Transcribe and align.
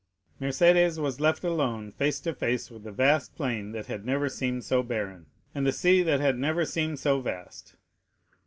0165m 0.41 0.47
Mercédès 0.47 0.97
was 0.99 1.19
left 1.19 1.43
alone 1.43 1.91
face 1.91 2.19
to 2.19 2.33
face 2.33 2.71
with 2.71 2.81
the 2.81 2.91
vast 2.91 3.35
plain 3.35 3.71
that 3.71 3.85
had 3.85 4.03
never 4.03 4.27
seemed 4.29 4.63
so 4.63 4.81
barren, 4.81 5.27
and 5.53 5.63
the 5.63 5.71
sea 5.71 6.01
that 6.01 6.19
had 6.19 6.39
never 6.39 6.65
seemed 6.65 6.97
so 6.97 7.21
vast. 7.21 7.75